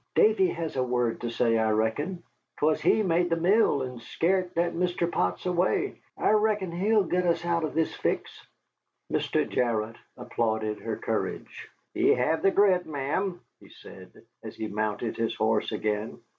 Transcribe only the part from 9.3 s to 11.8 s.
Jarrott applauded her courage.